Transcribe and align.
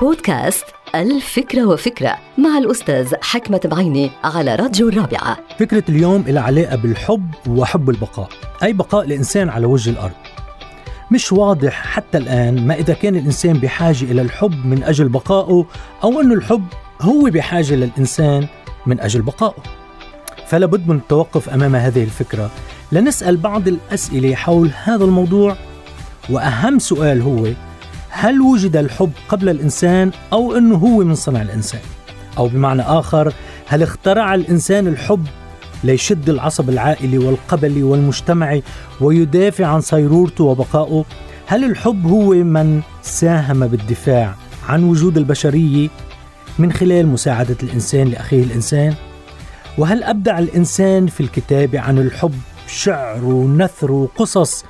بودكاست 0.00 0.64
الفكرة 0.94 1.66
وفكرة 1.66 2.16
مع 2.38 2.58
الأستاذ 2.58 3.14
حكمة 3.22 3.60
بعيني 3.64 4.10
على 4.24 4.54
راديو 4.54 4.88
الرابعة. 4.88 5.38
فكرة 5.58 5.82
اليوم 5.88 6.24
لها 6.26 6.42
علاقة 6.42 6.76
بالحب 6.76 7.30
وحب 7.48 7.90
البقاء 7.90 8.28
أي 8.62 8.72
بقاء 8.72 9.04
الإنسان 9.04 9.48
على 9.48 9.66
وجه 9.66 9.90
الأرض. 9.90 10.14
مش 11.10 11.32
واضح 11.32 11.86
حتى 11.86 12.18
الآن 12.18 12.66
ما 12.66 12.74
إذا 12.74 12.94
كان 12.94 13.16
الإنسان 13.16 13.52
بحاجة 13.52 14.04
إلى 14.04 14.22
الحب 14.22 14.66
من 14.66 14.82
أجل 14.82 15.08
بقائه 15.08 15.66
أو 16.04 16.20
أن 16.20 16.32
الحب 16.32 16.64
هو 17.00 17.30
بحاجة 17.30 17.74
للإنسان 17.74 18.46
من 18.86 19.00
أجل 19.00 19.22
بقائه. 19.22 19.62
فلا 20.46 20.66
بد 20.66 20.88
من 20.88 20.96
التوقف 20.96 21.48
أمام 21.48 21.76
هذه 21.76 22.04
الفكرة. 22.04 22.50
لنسأل 22.92 23.36
بعض 23.36 23.68
الأسئلة 23.68 24.34
حول 24.34 24.70
هذا 24.84 25.04
الموضوع 25.04 25.56
وأهم 26.30 26.78
سؤال 26.78 27.22
هو 27.22 27.46
هل 28.16 28.40
وجد 28.40 28.76
الحب 28.76 29.10
قبل 29.28 29.48
الإنسان 29.48 30.10
أو 30.32 30.56
أنه 30.56 30.76
هو 30.76 31.04
من 31.04 31.14
صنع 31.14 31.42
الإنسان؟ 31.42 31.80
أو 32.38 32.48
بمعنى 32.48 32.82
آخر 32.82 33.32
هل 33.66 33.82
اخترع 33.82 34.34
الإنسان 34.34 34.86
الحب 34.86 35.26
ليشد 35.84 36.28
العصب 36.28 36.68
العائلي 36.68 37.18
والقبلي 37.18 37.82
والمجتمعي 37.82 38.62
ويدافع 39.00 39.66
عن 39.66 39.80
صيرورته 39.80 40.44
وبقائه؟ 40.44 41.04
هل 41.46 41.64
الحب 41.64 42.06
هو 42.06 42.30
من 42.30 42.80
ساهم 43.02 43.66
بالدفاع 43.66 44.34
عن 44.68 44.84
وجود 44.84 45.16
البشرية 45.16 45.88
من 46.58 46.72
خلال 46.72 47.06
مساعدة 47.06 47.56
الإنسان 47.62 48.08
لأخيه 48.08 48.42
الإنسان؟ 48.42 48.94
وهل 49.78 50.02
أبدع 50.02 50.38
الإنسان 50.38 51.06
في 51.06 51.20
الكتابة 51.20 51.80
عن 51.80 51.98
الحب 51.98 52.34
شعر 52.66 53.24
ونثر 53.24 53.92
وقصص 53.92 54.64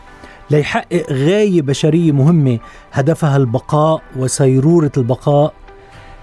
ليحقق 0.50 1.12
غاية 1.12 1.62
بشرية 1.62 2.12
مهمة 2.12 2.58
هدفها 2.92 3.36
البقاء 3.36 4.02
وسيرورة 4.16 4.92
البقاء. 4.96 5.54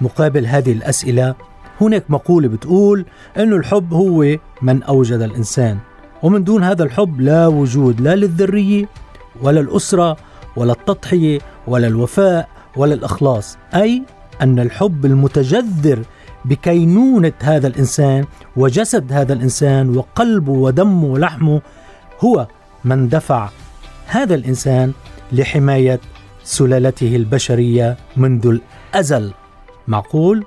مقابل 0.02 0.45
هذه 0.45 0.72
الأسئلة 0.72 1.36
هناك 1.81 2.03
مقولة 2.09 2.47
بتقول 2.47 3.05
أن 3.38 3.53
الحب 3.53 3.94
هو 3.94 4.38
من 4.61 4.83
أوجد 4.83 5.22
الإنسان 5.22 5.77
ومن 6.23 6.44
دون 6.44 6.64
هذا 6.64 6.83
الحب 6.83 7.22
لا 7.22 7.47
وجود 7.47 8.02
لا 8.02 8.16
للذرية 8.16 8.86
ولا 9.42 9.59
الأسرة 9.59 10.17
ولا 10.55 10.73
التضحية 10.73 11.39
ولا 11.67 11.88
الوفاء 11.88 12.49
ولا 12.77 12.94
الإخلاص. 12.94 13.58
أي 13.75 14.03
أن 14.42 14.59
الحب 14.59 15.05
المتجذر 15.05 15.99
بكينونة 16.45 17.33
هذا 17.42 17.67
الإنسان 17.67 18.25
وجسد 18.58 19.14
هذا 19.14 19.33
الإنسان 19.33 19.97
وقلبه 19.97 20.52
ودمه 20.52 21.05
ولحمه 21.05 21.61
هو 22.19 22.47
من 22.86 23.09
دفع 23.09 23.49
هذا 24.12 24.36
الإنسان 24.36 24.94
لحماية 25.31 26.00
سلالته 26.44 27.16
البشرية 27.16 27.98
منذ 28.17 28.48
الأزل. 28.48 29.34
معقول؟ 29.88 30.45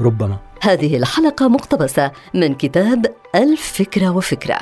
ربما. 0.00 0.36
هذه 0.62 0.96
الحلقة 0.96 1.48
مقتبسة 1.48 2.10
من 2.34 2.54
كتاب 2.54 3.06
الفكرة 3.34 4.10
وفكرة. 4.10 4.58